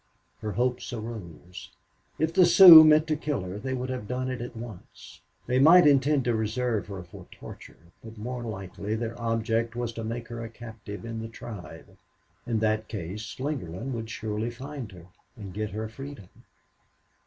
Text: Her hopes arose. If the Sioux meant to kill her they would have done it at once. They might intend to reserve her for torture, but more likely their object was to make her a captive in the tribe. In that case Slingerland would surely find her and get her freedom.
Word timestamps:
Her 0.39 0.53
hopes 0.53 0.91
arose. 0.93 1.69
If 2.17 2.33
the 2.33 2.43
Sioux 2.47 2.83
meant 2.83 3.05
to 3.05 3.15
kill 3.15 3.41
her 3.41 3.59
they 3.59 3.75
would 3.75 3.89
have 3.91 4.07
done 4.07 4.31
it 4.31 4.41
at 4.41 4.57
once. 4.57 5.21
They 5.45 5.59
might 5.59 5.85
intend 5.85 6.25
to 6.25 6.33
reserve 6.33 6.87
her 6.87 7.03
for 7.03 7.27
torture, 7.29 7.77
but 8.03 8.17
more 8.17 8.41
likely 8.41 8.95
their 8.95 9.15
object 9.21 9.75
was 9.75 9.93
to 9.93 10.03
make 10.03 10.29
her 10.29 10.43
a 10.43 10.49
captive 10.49 11.05
in 11.05 11.21
the 11.21 11.27
tribe. 11.27 11.95
In 12.47 12.57
that 12.61 12.87
case 12.87 13.21
Slingerland 13.21 13.93
would 13.93 14.09
surely 14.09 14.49
find 14.49 14.91
her 14.91 15.05
and 15.37 15.53
get 15.53 15.69
her 15.69 15.87
freedom. 15.87 16.29